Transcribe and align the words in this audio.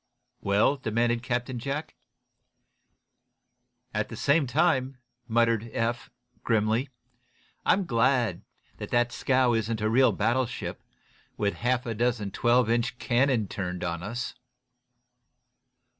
"Well?" 0.41 0.77
demanded 0.77 1.21
Captain 1.21 1.59
Jack. 1.59 1.93
"At 3.93 4.09
the 4.09 4.15
same 4.15 4.47
time," 4.47 4.97
muttered 5.27 5.69
Eph, 5.73 6.09
grimly, 6.43 6.89
"I'm 7.67 7.85
glad 7.85 8.41
that 8.77 9.11
scow 9.11 9.53
isn't 9.53 9.79
a 9.79 9.91
real 9.91 10.11
battleship, 10.11 10.81
with 11.37 11.53
a 11.53 11.57
half 11.57 11.85
a 11.85 11.93
dozen 11.93 12.31
twelve 12.31 12.67
inch 12.67 12.97
cannon 12.97 13.47
turned 13.47 13.83
on 13.83 14.01
us." 14.01 14.33